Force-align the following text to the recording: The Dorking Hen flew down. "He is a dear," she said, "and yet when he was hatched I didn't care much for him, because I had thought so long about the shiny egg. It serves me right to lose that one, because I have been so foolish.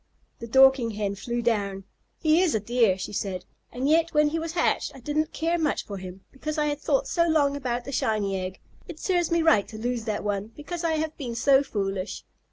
The 0.39 0.47
Dorking 0.47 0.89
Hen 0.95 1.13
flew 1.13 1.43
down. 1.43 1.83
"He 2.17 2.41
is 2.41 2.55
a 2.55 2.59
dear," 2.59 2.97
she 2.97 3.13
said, 3.13 3.45
"and 3.71 3.87
yet 3.87 4.15
when 4.15 4.29
he 4.29 4.39
was 4.39 4.53
hatched 4.53 4.91
I 4.95 4.99
didn't 4.99 5.31
care 5.31 5.59
much 5.59 5.85
for 5.85 5.97
him, 5.97 6.21
because 6.31 6.57
I 6.57 6.65
had 6.65 6.81
thought 6.81 7.05
so 7.07 7.27
long 7.27 7.55
about 7.55 7.85
the 7.85 7.91
shiny 7.91 8.35
egg. 8.35 8.59
It 8.87 8.99
serves 8.99 9.29
me 9.29 9.43
right 9.43 9.67
to 9.67 9.77
lose 9.77 10.05
that 10.05 10.23
one, 10.23 10.53
because 10.55 10.83
I 10.83 10.93
have 10.93 11.15
been 11.17 11.35
so 11.35 11.61
foolish. 11.61 12.23